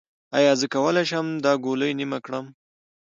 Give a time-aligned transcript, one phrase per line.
[0.37, 2.45] ایا زه کولی شم دا ګولۍ نیمه کړم؟